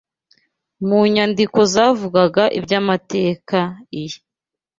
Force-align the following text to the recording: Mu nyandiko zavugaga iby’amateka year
Mu 0.87 0.99
nyandiko 1.13 1.59
zavugaga 1.73 2.43
iby’amateka 2.59 3.59
year 3.97 4.13